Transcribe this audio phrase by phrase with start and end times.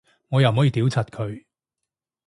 [0.29, 1.43] 我又唔可以屌柒佢